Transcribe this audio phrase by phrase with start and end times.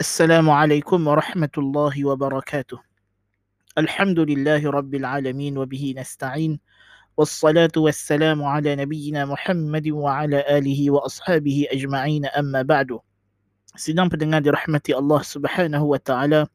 [0.00, 2.78] السلام عليكم ورحمة الله وبركاته.
[3.78, 6.60] الحمد لله رب العالمين وبه نستعين
[7.16, 12.98] والصلاة والسلام على نبينا محمد وعلى آله وأصحابه أجمعين أما بعد.
[13.74, 16.46] Sidang pendengar dirahmati Allah Subhanahu wa taala.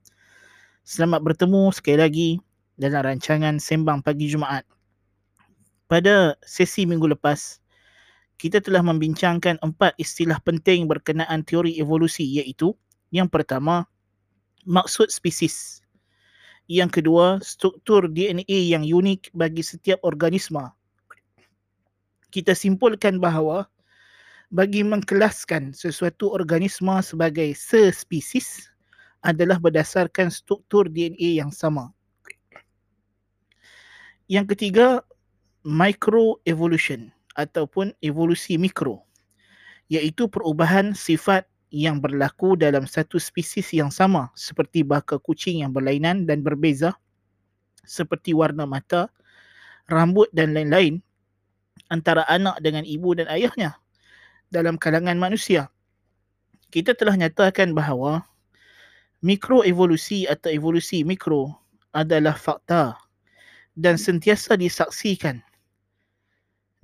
[0.88, 2.30] Selamat bertemu sekali lagi
[2.80, 4.64] dalam rancangan Sembang Pagi Jumaat.
[5.92, 7.60] Pada sesi minggu lepas,
[8.40, 12.72] kita telah membincangkan empat istilah penting berkenaan teori evolusi iaitu
[13.15, 13.87] yang pertama,
[14.67, 15.79] maksud spesies.
[16.67, 20.75] Yang kedua, struktur DNA yang unik bagi setiap organisma.
[22.35, 23.71] Kita simpulkan bahawa
[24.51, 28.67] bagi mengkelaskan sesuatu organisma sebagai sespesies
[29.23, 31.95] adalah berdasarkan struktur DNA yang sama.
[34.27, 35.07] Yang ketiga,
[35.63, 39.07] microevolution ataupun evolusi mikro
[39.93, 41.45] iaitu perubahan sifat
[41.75, 46.95] yang berlaku dalam satu spesies yang sama seperti bakal kucing yang berlainan dan berbeza
[47.83, 49.11] seperti warna mata,
[49.91, 51.03] rambut dan lain-lain
[51.91, 53.75] antara anak dengan ibu dan ayahnya
[54.55, 55.67] dalam kalangan manusia.
[56.71, 58.23] Kita telah nyatakan bahawa
[59.21, 61.59] mikroevolusi atau evolusi mikro
[61.91, 62.95] adalah fakta
[63.75, 65.43] dan sentiasa disaksikan.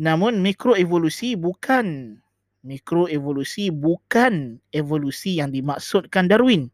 [0.02, 2.18] Namun mikroevolusi bukan
[2.60, 6.68] mikroevolusi bukan evolusi yang dimaksudkan Darwin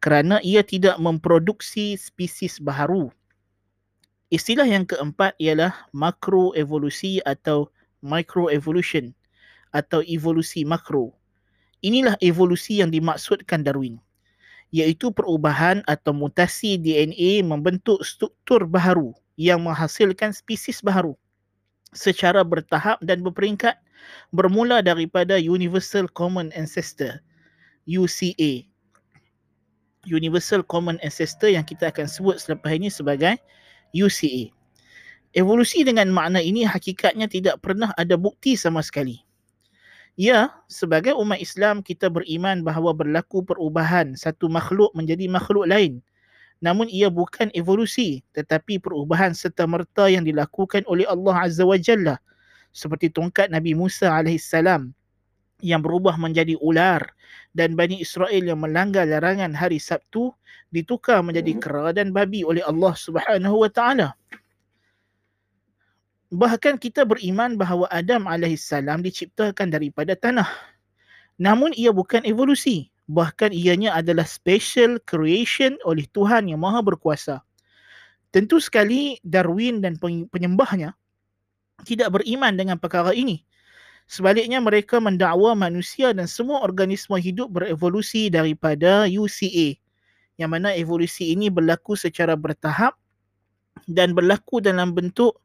[0.00, 3.12] kerana ia tidak memproduksi spesies baharu.
[4.32, 7.68] Istilah yang keempat ialah makroevolusi atau
[8.00, 9.12] microevolution
[9.74, 11.12] atau evolusi makro.
[11.84, 14.00] Inilah evolusi yang dimaksudkan Darwin
[14.70, 21.18] iaitu perubahan atau mutasi DNA membentuk struktur baharu yang menghasilkan spesies baharu
[21.92, 23.76] secara bertahap dan berperingkat
[24.30, 27.20] bermula daripada Universal Common Ancestor
[27.84, 28.64] UCA
[30.08, 33.36] Universal Common Ancestor yang kita akan sebut selepas ini sebagai
[33.92, 34.48] UCA
[35.30, 39.22] Evolusi dengan makna ini hakikatnya tidak pernah ada bukti sama sekali.
[40.18, 46.02] Ya, sebagai umat Islam kita beriman bahawa berlaku perubahan satu makhluk menjadi makhluk lain.
[46.60, 52.20] Namun ia bukan evolusi tetapi perubahan serta merta yang dilakukan oleh Allah Azza wa Jalla
[52.70, 54.52] seperti tongkat Nabi Musa AS
[55.60, 57.04] yang berubah menjadi ular
[57.52, 60.32] dan Bani Israel yang melanggar larangan hari Sabtu
[60.72, 64.08] ditukar menjadi kera dan babi oleh Allah Subhanahu wa taala.
[66.30, 68.70] Bahkan kita beriman bahawa Adam AS
[69.02, 70.46] diciptakan daripada tanah.
[71.42, 72.86] Namun ia bukan evolusi.
[73.10, 77.42] Bahkan ianya adalah special creation oleh Tuhan yang maha berkuasa.
[78.30, 79.98] Tentu sekali Darwin dan
[80.30, 80.94] penyembahnya
[81.82, 83.42] tidak beriman dengan perkara ini.
[84.06, 89.74] Sebaliknya mereka mendakwa manusia dan semua organisma hidup berevolusi daripada UCA.
[90.38, 92.94] Yang mana evolusi ini berlaku secara bertahap
[93.90, 95.42] dan berlaku dalam bentuk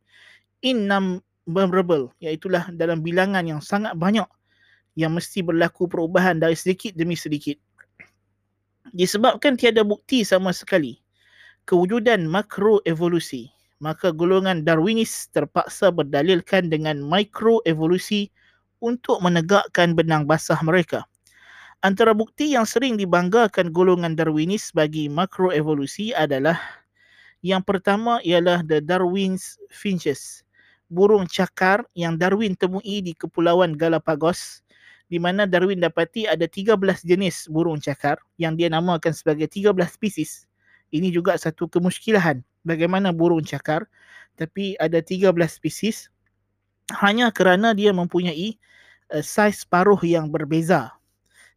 [0.62, 4.26] innumerable iaitulah dalam bilangan yang sangat banyak
[4.95, 7.59] yang mesti berlaku perubahan dari sedikit demi sedikit.
[8.95, 11.03] Disebabkan tiada bukti sama sekali
[11.67, 13.51] kewujudan makroevolusi,
[13.84, 18.31] maka golongan Darwinis terpaksa berdalilkan dengan mikroevolusi
[18.79, 21.03] untuk menegakkan benang basah mereka.
[21.84, 26.57] Antara bukti yang sering dibanggakan golongan Darwinis bagi makroevolusi adalah
[27.45, 30.45] yang pertama ialah the Darwin's finches
[30.89, 34.65] burung cakar yang Darwin temui di Kepulauan Galapagos
[35.05, 40.49] di mana Darwin dapati ada 13 jenis burung cakar yang dia namakan sebagai 13 spesies.
[40.89, 43.85] Ini juga satu kemuskilahan bagaimana burung cakar
[44.35, 46.09] tapi ada 13 spesies
[47.01, 48.57] hanya kerana dia mempunyai
[49.13, 50.93] uh, saiz paruh yang berbeza.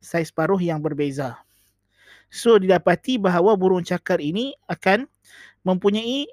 [0.01, 1.37] Saiz paruh yang berbeza.
[2.29, 5.09] So didapati bahawa burung cakar ini akan
[5.65, 6.29] mempunyai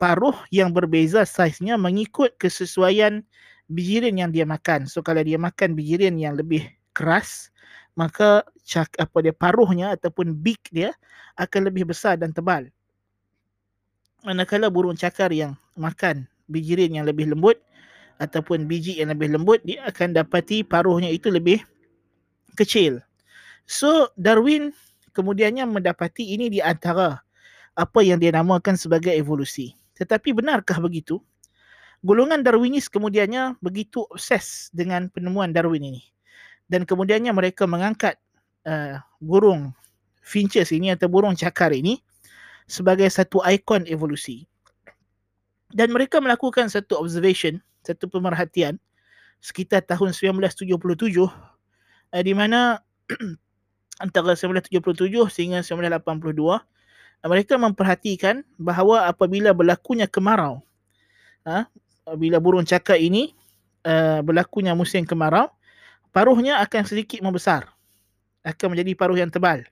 [0.00, 3.20] paruh yang berbeza saiznya mengikut kesesuaian
[3.70, 4.90] bijirin yang dia makan.
[4.90, 7.54] So kalau dia makan bijirin yang lebih keras,
[7.94, 10.90] maka cak apa dia paruhnya ataupun beak dia
[11.38, 12.66] akan lebih besar dan tebal.
[14.26, 17.56] Manakala burung cakar yang makan bijirin yang lebih lembut
[18.20, 21.64] ataupun biji yang lebih lembut, dia akan dapati paruhnya itu lebih
[22.58, 23.00] kecil.
[23.64, 24.76] So Darwin
[25.16, 27.24] kemudiannya mendapati ini di antara
[27.72, 29.72] apa yang dia namakan sebagai evolusi.
[29.96, 31.22] Tetapi benarkah begitu?
[32.00, 36.02] Golongan Darwinis kemudiannya begitu obses dengan penemuan Darwin ini.
[36.64, 38.16] Dan kemudiannya mereka mengangkat
[38.64, 39.76] uh, burung
[40.24, 42.00] finches ini atau burung cakar ini
[42.64, 44.48] sebagai satu ikon evolusi.
[45.70, 48.80] Dan mereka melakukan satu observation, satu pemerhatian
[49.44, 50.72] sekitar tahun 1977
[51.28, 51.28] uh,
[52.24, 52.80] di mana
[54.04, 54.72] antara 1977
[55.28, 56.32] sehingga 1982
[57.28, 60.64] mereka memperhatikan bahawa apabila berlakunya kemarau
[61.44, 61.68] ha,
[62.18, 63.34] bila burung cakar ini
[63.86, 65.50] uh, berlakunya musim kemarau
[66.10, 67.70] paruhnya akan sedikit membesar.
[68.42, 69.62] Akan menjadi paruh yang tebal.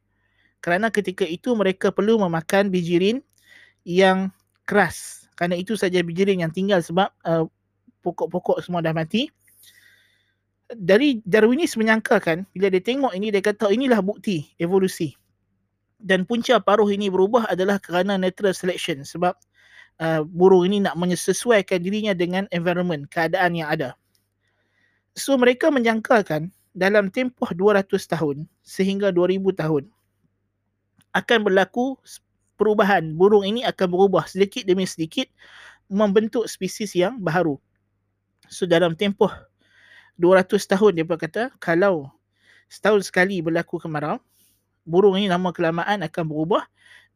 [0.59, 3.23] Kerana ketika itu mereka perlu memakan bijirin
[3.87, 4.31] yang
[4.67, 5.27] keras.
[5.39, 7.47] Kerana itu saja bijirin yang tinggal sebab uh,
[8.03, 9.31] pokok-pokok semua dah mati.
[10.69, 15.17] Dari Darwinis menyangkakan bila dia tengok ini dia kata inilah bukti evolusi.
[15.99, 19.35] Dan punca paruh ini berubah adalah kerana natural selection sebab
[20.03, 23.95] uh, burung ini nak menyesuaikan dirinya dengan environment keadaan yang ada.
[25.19, 29.85] So mereka menjangkakan dalam tempoh 200 tahun sehingga 2000 tahun
[31.15, 31.99] akan berlaku
[32.55, 33.15] perubahan.
[33.19, 35.27] Burung ini akan berubah sedikit demi sedikit
[35.89, 37.57] membentuk spesies yang baru
[38.49, 39.33] so dalam tempoh
[40.21, 42.13] 200 tahun dia berkata kalau
[42.69, 44.21] setahun sekali berlaku kemarau
[44.85, 46.65] burung ini lama kelamaan akan berubah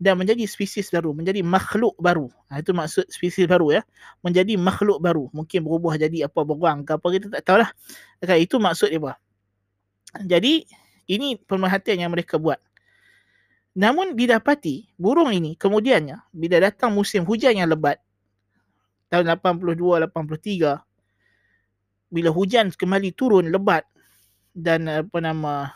[0.03, 2.27] dan menjadi spesies baru, menjadi makhluk baru.
[2.51, 3.83] Ha, itu maksud spesies baru ya.
[4.19, 5.31] Menjadi makhluk baru.
[5.31, 7.71] Mungkin berubah jadi apa berang ke apa kita tak tahulah.
[8.19, 9.15] Okay, itu maksud dia.
[10.27, 10.67] Jadi
[11.07, 12.59] ini pemerhatian yang mereka buat.
[13.79, 18.03] Namun didapati burung ini kemudiannya bila datang musim hujan yang lebat
[19.07, 20.83] tahun 82 83
[22.13, 23.89] bila hujan kembali turun lebat
[24.53, 25.73] dan apa nama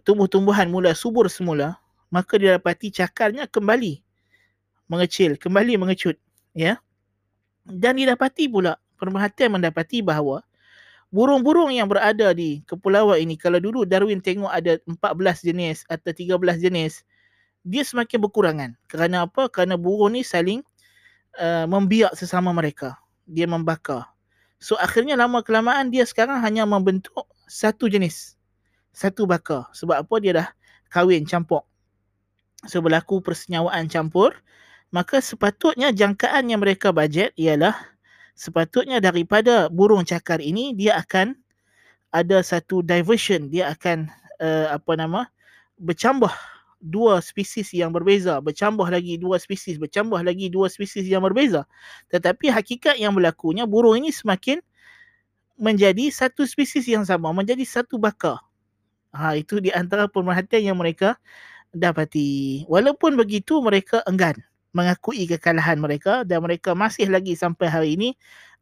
[0.00, 1.81] tumbuh-tumbuhan mula subur semula
[2.12, 4.04] maka didapati cakarnya kembali
[4.86, 6.20] mengecil kembali mengecut
[6.52, 6.76] ya
[7.64, 10.44] dan didapati pula pemerhatian mendapati bahawa
[11.08, 16.36] burung-burung yang berada di kepulauan ini kalau dulu Darwin tengok ada 14 jenis atau 13
[16.60, 17.00] jenis
[17.64, 20.60] dia semakin berkurangan kerana apa kerana burung ni saling
[21.40, 24.12] uh, membiak sesama mereka dia membakar
[24.62, 28.38] So akhirnya lama kelamaan dia sekarang hanya membentuk satu jenis.
[28.94, 29.66] Satu bakar.
[29.74, 30.48] Sebab apa dia dah
[30.86, 31.66] kahwin campur.
[32.66, 34.34] So berlaku persenyawaan campur.
[34.92, 37.72] Maka sepatutnya jangkaan yang mereka bajet ialah
[38.36, 41.32] sepatutnya daripada burung cakar ini dia akan
[42.12, 43.48] ada satu diversion.
[43.48, 44.12] Dia akan
[44.44, 45.32] uh, apa nama
[45.80, 46.28] bercambah
[46.82, 51.64] dua spesies yang berbeza, bercambah lagi dua spesies, bercambah lagi dua spesies yang berbeza.
[52.10, 54.60] Tetapi hakikat yang berlakunya burung ini semakin
[55.56, 58.42] menjadi satu spesies yang sama, menjadi satu bakar.
[59.14, 61.16] Ha, itu di antara pemerhatian yang mereka
[61.72, 62.64] dapati.
[62.68, 64.36] Walaupun begitu mereka enggan
[64.72, 68.08] mengakui kekalahan mereka dan mereka masih lagi sampai hari ini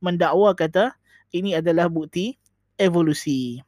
[0.02, 0.94] mendakwa kata
[1.30, 2.34] ini adalah bukti
[2.78, 3.62] evolusi.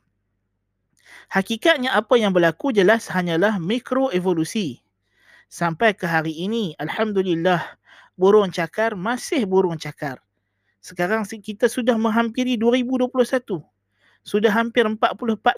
[1.31, 4.83] Hakikatnya apa yang berlaku jelas hanyalah mikroevolusi.
[5.53, 7.77] Sampai ke hari ini, Alhamdulillah,
[8.17, 10.21] burung cakar masih burung cakar.
[10.81, 13.61] Sekarang kita sudah menghampiri 2021.
[14.25, 14.99] Sudah hampir 44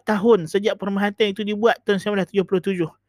[0.03, 3.04] tahun sejak pemerhatian itu dibuat tahun 1977.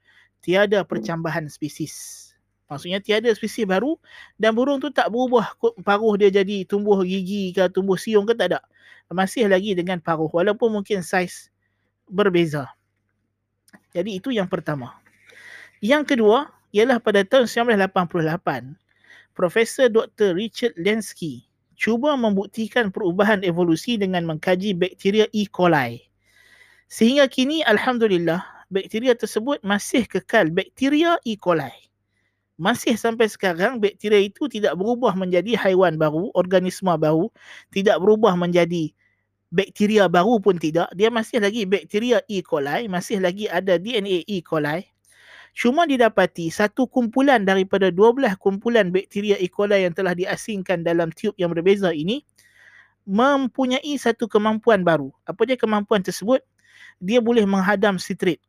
[0.46, 2.30] Tiada percambahan spesies.
[2.70, 3.98] Maksudnya tiada spesies baru
[4.38, 8.54] dan burung tu tak berubah paruh dia jadi tumbuh gigi ke tumbuh siung ke tak
[8.54, 8.60] ada.
[9.10, 11.50] Masih lagi dengan paruh walaupun mungkin saiz
[12.06, 12.70] berbeza.
[13.90, 14.94] Jadi itu yang pertama.
[15.82, 18.78] Yang kedua ialah pada tahun 1988,
[19.34, 20.38] Profesor Dr.
[20.38, 21.46] Richard Lenski
[21.76, 25.44] cuba membuktikan perubahan evolusi dengan mengkaji bakteria E.
[25.52, 26.08] coli.
[26.88, 31.38] Sehingga kini alhamdulillah bakteria tersebut masih kekal bakteria E.
[31.38, 31.72] coli.
[32.56, 37.28] Masih sampai sekarang bakteria itu tidak berubah menjadi haiwan baru, organisma baru,
[37.70, 38.96] tidak berubah menjadi
[39.52, 42.44] bakteria baru pun tidak, dia masih lagi bakteria E.
[42.44, 44.40] coli, masih lagi ada DNA E.
[44.44, 44.84] coli.
[45.56, 49.48] Cuma didapati satu kumpulan daripada 12 kumpulan bakteria E.
[49.48, 52.24] coli yang telah diasingkan dalam tiub yang berbeza ini
[53.08, 55.14] mempunyai satu kemampuan baru.
[55.24, 56.44] Apa dia kemampuan tersebut?
[57.00, 58.42] Dia boleh menghadam sitrit.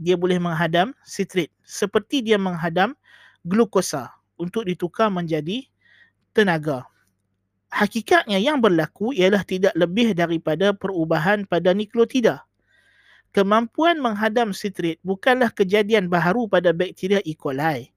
[0.00, 2.96] Dia boleh menghadam sitrit seperti dia menghadam
[3.44, 4.08] glukosa
[4.40, 5.68] untuk ditukar menjadi
[6.32, 6.88] tenaga
[7.70, 12.42] hakikatnya yang berlaku ialah tidak lebih daripada perubahan pada nukleotida.
[13.30, 17.38] Kemampuan menghadam sitrit bukanlah kejadian baharu pada bakteria E.
[17.38, 17.94] coli.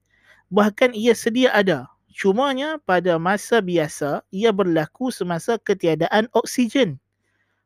[0.54, 1.90] Bahkan ia sedia ada.
[2.14, 7.02] Cumanya pada masa biasa ia berlaku semasa ketiadaan oksigen.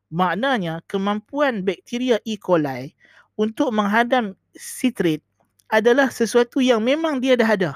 [0.09, 2.40] Maknanya kemampuan bakteria E.
[2.40, 2.97] coli
[3.38, 5.23] untuk menghadam sitrit
[5.71, 7.73] adalah sesuatu yang memang dia dah ada.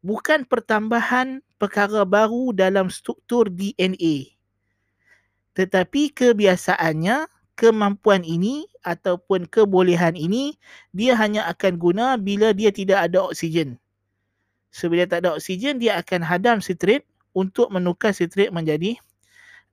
[0.00, 4.34] Bukan pertambahan perkara baru dalam struktur DNA.
[5.52, 10.56] Tetapi kebiasaannya, kemampuan ini ataupun kebolehan ini,
[10.90, 13.78] dia hanya akan guna bila dia tidak ada oksigen.
[14.72, 17.04] So, bila tak ada oksigen, dia akan hadam sitrit
[17.36, 18.96] untuk menukar sitrit menjadi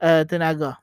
[0.03, 0.77] uh, tenaga.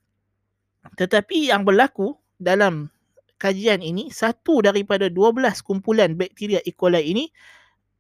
[0.97, 2.89] Tetapi yang berlaku dalam
[3.37, 6.73] kajian ini satu daripada 12 kumpulan bakteria E.
[6.73, 7.25] coli ini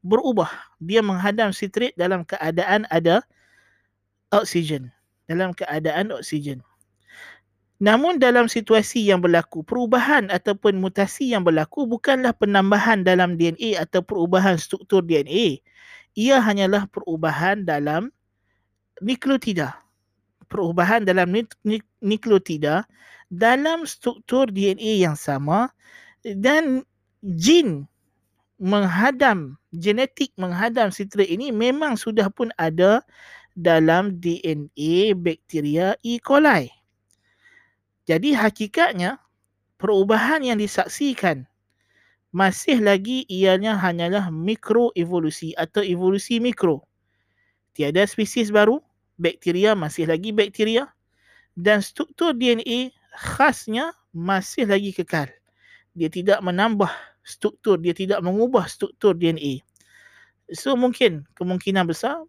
[0.06, 0.48] berubah.
[0.78, 3.26] Dia menghadam sitrit dalam keadaan ada
[4.30, 4.94] oksigen.
[5.26, 6.62] Dalam keadaan oksigen.
[7.76, 14.00] Namun dalam situasi yang berlaku, perubahan ataupun mutasi yang berlaku bukanlah penambahan dalam DNA atau
[14.00, 15.60] perubahan struktur DNA.
[16.16, 18.08] Ia hanyalah perubahan dalam
[19.04, 19.76] nukleotida.
[20.48, 21.28] Perubahan dalam
[22.00, 22.88] nukleotida
[23.32, 25.70] dalam struktur DNA yang sama
[26.22, 26.86] dan
[27.22, 27.90] jin
[28.56, 33.04] menghadam, genetik menghadam sitrit ini memang sudah pun ada
[33.56, 36.20] dalam DNA bakteria E.
[36.20, 36.68] coli.
[38.06, 39.18] Jadi hakikatnya
[39.76, 41.44] perubahan yang disaksikan
[42.30, 46.84] masih lagi ianya hanyalah mikroevolusi atau evolusi mikro.
[47.72, 48.80] Tiada spesies baru,
[49.16, 50.88] bakteria masih lagi bakteria
[51.56, 55.28] dan struktur DNA khasnya masih lagi kekal.
[55.96, 56.92] Dia tidak menambah
[57.24, 59.64] struktur, dia tidak mengubah struktur DNA.
[60.54, 62.22] So mungkin kemungkinan besar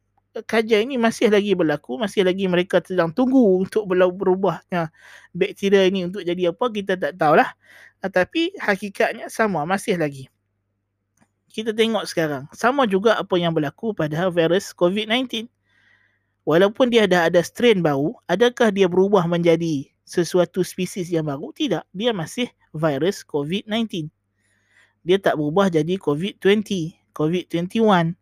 [0.45, 4.93] kajian ini masih lagi berlaku, masih lagi mereka sedang tunggu untuk berubahnya
[5.33, 7.49] bakteria ini untuk jadi apa, kita tak tahulah.
[8.03, 10.29] Tetapi hakikatnya sama, masih lagi.
[11.49, 15.49] Kita tengok sekarang, sama juga apa yang berlaku pada virus COVID-19.
[16.45, 21.51] Walaupun dia dah ada strain baru, adakah dia berubah menjadi sesuatu spesies yang baru?
[21.51, 24.07] Tidak, dia masih virus COVID-19.
[25.03, 28.15] Dia tak berubah jadi COVID-20, COVID-21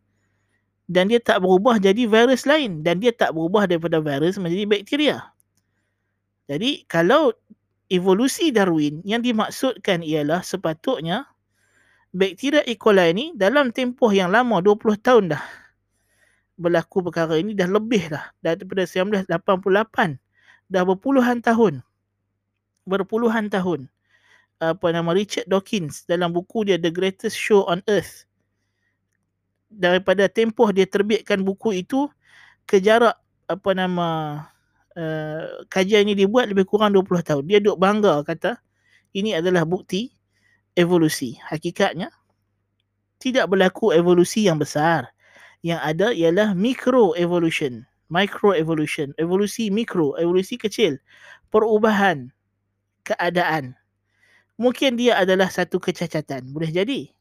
[0.85, 5.17] dan dia tak berubah jadi virus lain dan dia tak berubah daripada virus menjadi bakteria.
[6.45, 7.33] Jadi kalau
[7.89, 11.25] evolusi Darwin yang dimaksudkan ialah sepatutnya
[12.13, 12.77] bakteria E.
[12.77, 15.43] coli ini dalam tempoh yang lama 20 tahun dah
[16.55, 20.24] berlaku perkara ini dah lebih dah daripada 1988
[20.69, 21.81] dah berpuluhan tahun
[22.85, 23.89] berpuluhan tahun
[24.61, 28.23] apa nama Richard Dawkins dalam buku dia The Greatest Show on Earth
[29.67, 32.07] daripada tempoh dia terbitkan buku itu
[32.63, 34.07] ke jarak apa nama
[34.97, 37.43] uh, kajian ini dibuat lebih kurang 20 tahun.
[37.45, 38.57] Dia duk bangga kata
[39.13, 40.09] ini adalah bukti
[40.73, 41.37] evolusi.
[41.45, 42.09] Hakikatnya
[43.19, 45.11] tidak berlaku evolusi yang besar.
[45.65, 51.01] Yang ada ialah micro evolution, micro evolution, evolusi mikro, evolusi kecil,
[51.49, 52.29] perubahan
[53.05, 53.73] keadaan.
[54.55, 56.47] Mungkin dia adalah satu kecacatan.
[56.49, 57.11] Boleh jadi.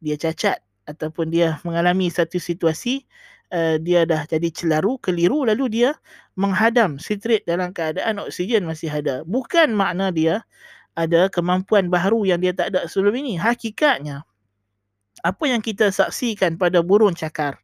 [0.00, 3.04] Dia cacat ataupun dia mengalami satu situasi
[3.52, 5.90] uh, dia dah jadi celaru, keliru lalu dia
[6.38, 9.26] menghadam sitrit dalam keadaan oksigen masih ada.
[9.26, 10.46] Bukan makna dia
[10.96, 13.36] ada kemampuan baharu yang dia tak ada sebelum ini.
[13.36, 14.24] Hakikatnya
[15.24, 17.60] apa yang kita saksikan pada burung cakar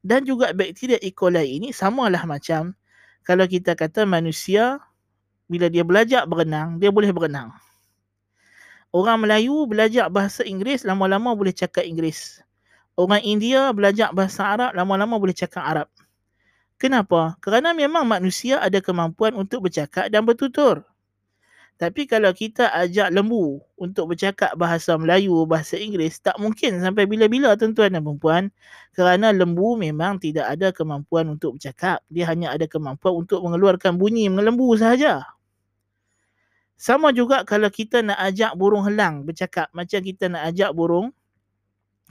[0.00, 1.12] dan juga bakteria E.
[1.12, 2.72] coli ini samalah macam
[3.24, 4.80] kalau kita kata manusia
[5.50, 7.50] bila dia belajar berenang, dia boleh berenang.
[8.90, 12.42] Orang Melayu belajar bahasa Inggeris, lama-lama boleh cakap Inggeris
[13.00, 15.88] orang India belajar bahasa Arab lama-lama boleh cakap Arab.
[16.80, 17.36] Kenapa?
[17.44, 20.84] Kerana memang manusia ada kemampuan untuk bercakap dan bertutur.
[21.80, 27.56] Tapi kalau kita ajak lembu untuk bercakap bahasa Melayu, bahasa Inggeris, tak mungkin sampai bila-bila
[27.56, 28.52] tuan-tuan dan perempuan.
[28.92, 32.04] Kerana lembu memang tidak ada kemampuan untuk bercakap.
[32.12, 35.24] Dia hanya ada kemampuan untuk mengeluarkan bunyi mengelembu sahaja.
[36.76, 39.72] Sama juga kalau kita nak ajak burung helang bercakap.
[39.72, 41.16] Macam kita nak ajak burung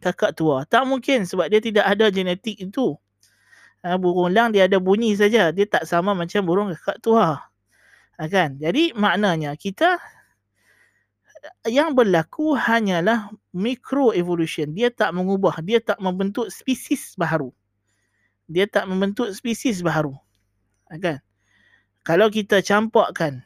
[0.02, 0.66] kakak tua.
[0.66, 2.98] Tak mungkin sebab dia tidak ada genetik itu.
[3.86, 5.54] Ha, burung lang dia ada bunyi saja.
[5.54, 7.49] Dia tak sama macam burung kakak tua.
[8.20, 8.60] Ha, kan?
[8.60, 9.96] Jadi maknanya kita
[11.64, 14.76] yang berlaku hanyalah micro evolution.
[14.76, 15.64] Dia tak mengubah.
[15.64, 17.56] Dia tak membentuk spesies baru.
[18.52, 20.14] Dia tak membentuk spesies baru.
[20.92, 21.18] Ha, kan?
[22.04, 23.40] Kalau kita campakkan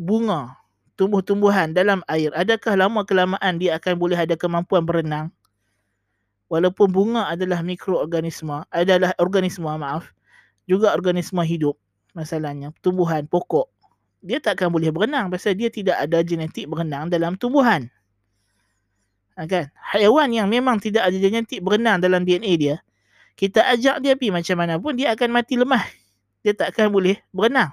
[0.00, 0.56] bunga,
[0.96, 5.28] tumbuh-tumbuhan dalam air, adakah lama kelamaan dia akan boleh ada kemampuan berenang?
[6.50, 10.14] walaupun bunga adalah mikroorganisma adalah organisma maaf
[10.70, 11.74] juga organisma hidup
[12.14, 13.66] masalahnya tumbuhan pokok
[14.24, 17.88] dia tak akan boleh berenang pasal dia tidak ada genetik berenang dalam tumbuhan.
[19.36, 19.68] Ha, kan?
[19.92, 22.76] Haiwan yang memang tidak ada genetik berenang dalam DNA dia
[23.36, 25.84] kita ajak dia pergi macam mana pun dia akan mati lemah.
[26.40, 27.70] Dia tak akan boleh berenang.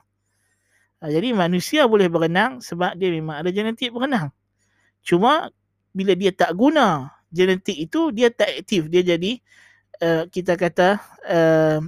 [1.00, 4.30] Ha, jadi manusia boleh berenang sebab dia memang ada genetik berenang.
[5.00, 5.48] Cuma
[5.96, 8.92] bila dia tak guna genetik itu dia tak aktif.
[8.92, 9.40] Dia jadi
[10.04, 11.00] uh, kita kata
[11.32, 11.80] uh,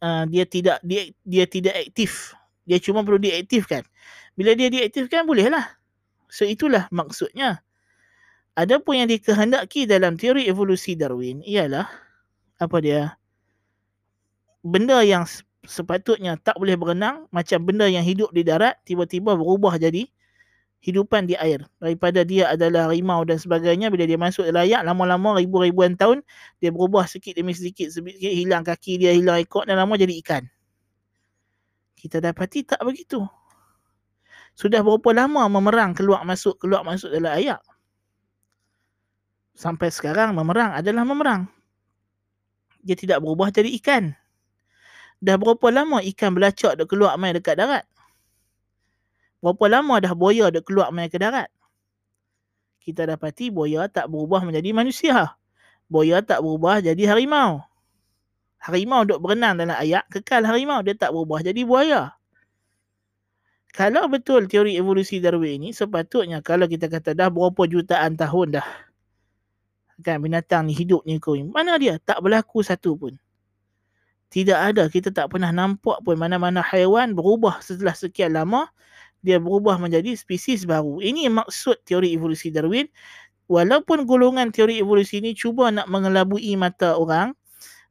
[0.00, 2.32] uh, dia tidak dia, dia tidak aktif
[2.68, 3.84] dia cuma perlu diaktifkan.
[4.36, 5.64] Bila dia diaktifkan bolehlah.
[6.30, 7.64] So itulah maksudnya.
[8.54, 11.86] Ada pun yang dikehendaki dalam teori evolusi Darwin ialah
[12.60, 13.16] apa dia
[14.60, 15.24] benda yang
[15.64, 20.04] sepatutnya tak boleh berenang macam benda yang hidup di darat tiba-tiba berubah jadi
[20.80, 21.64] hidupan di air.
[21.80, 26.24] Daripada dia adalah harimau dan sebagainya bila dia masuk dalam air lama-lama ribu-ribuan tahun
[26.60, 30.44] dia berubah sikit demi sedikit sedikit hilang kaki dia hilang ekor dan lama jadi ikan
[32.00, 33.20] kita dapati tak begitu
[34.56, 37.60] sudah berapa lama memerang keluar masuk keluar masuk dalam air
[39.52, 41.44] sampai sekarang memerang adalah memerang
[42.80, 44.16] dia tidak berubah jadi ikan
[45.20, 47.84] dah berapa lama ikan belacak dok keluar mai dekat darat
[49.40, 51.48] Berapa lama dah buaya dah keluar main ke darat?
[52.84, 55.32] Kita dapati buaya tak berubah menjadi manusia.
[55.88, 57.64] Buaya tak berubah jadi harimau.
[58.60, 60.84] Harimau duk berenang dalam air, kekal harimau.
[60.84, 62.12] Dia tak berubah jadi buaya.
[63.70, 68.68] Kalau betul teori evolusi Darwin ini, sepatutnya kalau kita kata dah berapa jutaan tahun dah.
[70.04, 72.00] Kan binatang ni hidup ni kau Mana dia?
[72.00, 73.14] Tak berlaku satu pun.
[74.30, 74.88] Tidak ada.
[74.88, 78.68] Kita tak pernah nampak pun mana-mana haiwan berubah setelah sekian lama
[79.20, 81.00] dia berubah menjadi spesies baru.
[81.04, 82.88] Ini maksud teori evolusi Darwin.
[83.50, 87.34] Walaupun golongan teori evolusi ini cuba nak mengelabui mata orang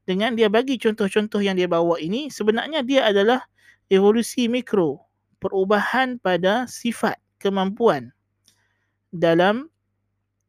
[0.10, 3.46] dengan dia bagi contoh-contoh yang dia bawa ini, sebenarnya dia adalah
[3.94, 5.06] evolusi mikro.
[5.38, 8.10] Perubahan pada sifat, kemampuan
[9.14, 9.70] dalam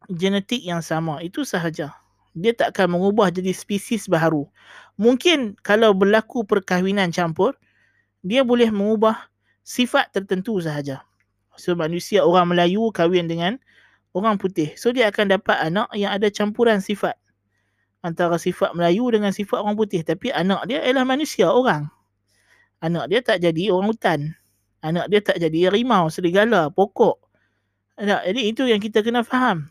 [0.09, 1.21] genetik yang sama.
[1.21, 1.93] Itu sahaja.
[2.33, 4.49] Dia tak akan mengubah jadi spesies baru.
[4.97, 7.53] Mungkin kalau berlaku perkahwinan campur,
[8.25, 9.29] dia boleh mengubah
[9.61, 11.05] sifat tertentu sahaja.
[11.61, 13.61] So manusia orang Melayu kahwin dengan
[14.17, 14.73] orang putih.
[14.81, 17.21] So dia akan dapat anak yang ada campuran sifat.
[18.01, 20.01] Antara sifat Melayu dengan sifat orang putih.
[20.01, 21.89] Tapi anak dia ialah manusia, orang.
[22.81, 24.21] Anak dia tak jadi orang hutan.
[24.81, 27.21] Anak dia tak jadi rimau, serigala, pokok.
[28.01, 29.69] Jadi itu yang kita kena faham.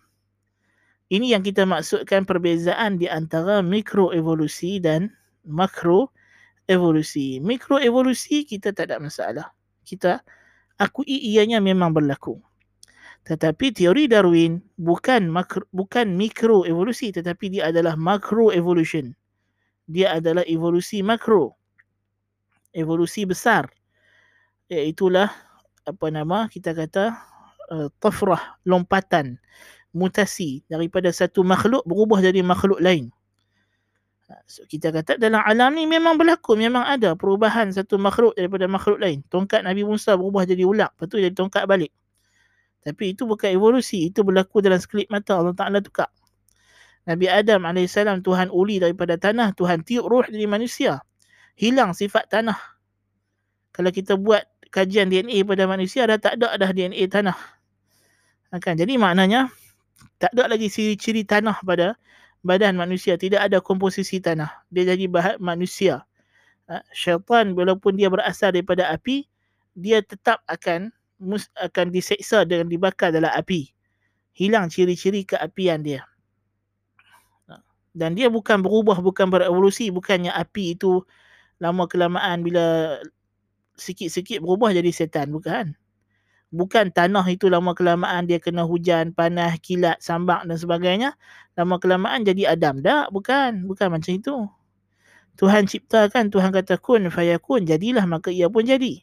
[1.10, 5.10] Ini yang kita maksudkan perbezaan di antara mikroevolusi dan
[5.42, 7.42] makroevolusi.
[7.42, 9.50] Mikroevolusi kita tak ada masalah
[9.90, 10.22] kita
[10.78, 12.38] akui ianya memang berlaku.
[13.28, 19.14] Tetapi teori Darwin bukan makro, bukan mikro evolusi tetapi dia adalah makro evolution.
[19.90, 21.58] Dia adalah evolusi makro.
[22.74, 23.70] Evolusi besar.
[24.70, 25.30] Iaitulah
[25.90, 27.18] apa nama kita kata
[27.74, 29.42] uh, tafrah, lompatan,
[29.94, 33.10] mutasi daripada satu makhluk berubah jadi makhluk lain.
[34.46, 39.02] So, kita kata dalam alam ni memang berlaku, memang ada perubahan satu makhluk daripada makhluk
[39.02, 39.26] lain.
[39.26, 41.90] Tongkat Nabi Musa berubah jadi ular, lepas tu jadi tongkat balik.
[42.80, 46.08] Tapi itu bukan evolusi, itu berlaku dalam sekelip mata Allah Ta'ala tukar.
[47.04, 51.04] Nabi Adam AS Tuhan uli daripada tanah, Tuhan tiup roh dari manusia.
[51.60, 52.60] Hilang sifat tanah.
[53.76, 57.38] Kalau kita buat kajian DNA pada manusia, dah tak ada dah DNA tanah.
[58.62, 58.80] Kan?
[58.80, 59.52] Jadi maknanya,
[60.20, 62.00] tak ada lagi ciri-ciri tanah pada
[62.44, 66.08] badan manusia tidak ada komposisi tanah dia jadi bahan manusia
[66.72, 69.28] ha, syaitan walaupun dia berasal daripada api
[69.76, 70.92] dia tetap akan
[71.60, 73.70] akan diseksa dengan dibakar dalam api
[74.34, 76.08] hilang ciri-ciri keapian dia
[77.92, 81.04] dan dia bukan berubah bukan berevolusi bukannya api itu
[81.60, 82.98] lama kelamaan bila
[83.76, 85.76] sikit-sikit berubah jadi setan bukan
[86.50, 91.14] bukan tanah itu lama kelamaan dia kena hujan, panas, kilat, sambak dan sebagainya.
[91.54, 92.82] Lama kelamaan jadi Adam.
[92.82, 93.70] Tak, bukan.
[93.70, 94.36] Bukan macam itu.
[95.40, 99.00] Tuhan ciptakan, Tuhan kata kun, fayakun, jadilah maka ia pun jadi.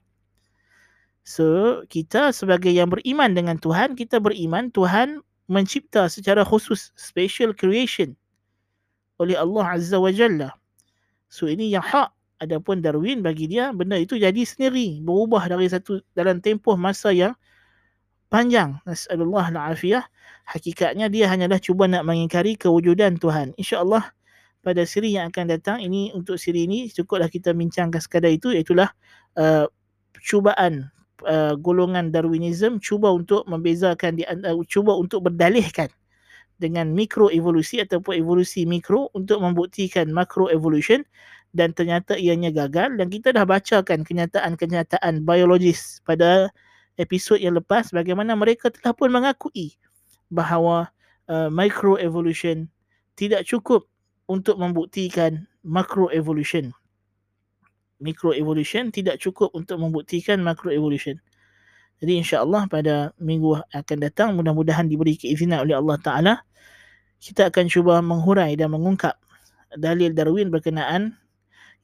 [1.27, 8.15] So, kita sebagai yang beriman dengan Tuhan, kita beriman Tuhan mencipta secara khusus, special creation
[9.19, 10.55] oleh Allah Azza wa Jalla.
[11.27, 15.99] So, ini yang hak Adapun Darwin bagi dia benda itu jadi sendiri berubah dari satu
[16.15, 17.35] dalam tempoh masa yang
[18.31, 18.79] panjang.
[18.87, 20.07] Nasallallahu alafiyah.
[20.47, 23.51] Hakikatnya dia hanyalah cuba nak mengingkari kewujudan Tuhan.
[23.59, 24.15] Insya-Allah
[24.63, 28.79] pada siri yang akan datang ini untuk siri ini cukuplah kita bincangkan sekadar itu iaitu
[28.79, 29.67] uh,
[30.23, 30.93] cubaan
[31.25, 35.89] uh, golongan Darwinism cuba untuk membezakan di uh, cuba untuk berdalihkan
[36.57, 41.05] dengan mikroevolusi ataupun evolusi mikro untuk membuktikan makro evolution
[41.57, 46.53] dan ternyata ianya gagal dan kita dah bacakan kenyataan-kenyataan biologis pada
[46.97, 49.77] episod yang lepas bagaimana mereka telah pun mengakui
[50.33, 50.89] bahawa
[51.29, 52.69] uh, microevolution
[53.17, 53.89] tidak cukup
[54.27, 56.75] untuk membuktikan macroevolution.
[57.99, 61.17] Microevolution tidak cukup untuk membuktikan macroevolution.
[61.97, 66.35] Jadi insya-Allah pada minggu akan datang mudah-mudahan diberi keizinan oleh Allah Taala
[67.21, 69.17] kita akan cuba menghurai dan mengungkap
[69.81, 71.17] dalil Darwin berkenaan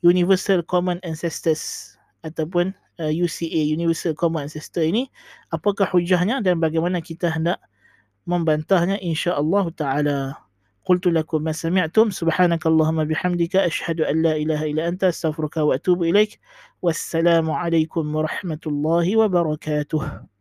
[0.05, 5.09] Universal Common Ancestors ataupun uh, UCA Universal Common Ancestor ini
[5.51, 7.59] apakah hujahnya dan bagaimana kita hendak
[8.29, 10.19] membantahnya insya-Allah taala
[10.85, 16.03] قلت لكم ما سمعتم سبحانك اللهم بحمدك أشهد أن لا إله إلا أنت أستغفرك وأتوب
[16.03, 16.41] إليك
[16.83, 20.32] والسلام عليكم ورحمة الله وبركاته.